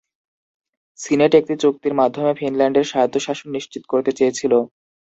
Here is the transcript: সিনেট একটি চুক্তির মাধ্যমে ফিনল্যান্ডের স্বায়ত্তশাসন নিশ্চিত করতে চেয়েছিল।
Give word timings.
সিনেট 0.99 1.31
একটি 1.35 1.53
চুক্তির 1.63 1.93
মাধ্যমে 1.99 2.31
ফিনল্যান্ডের 2.39 2.89
স্বায়ত্তশাসন 2.91 3.47
নিশ্চিত 3.55 3.83
করতে 3.91 4.11
চেয়েছিল। 4.17 4.53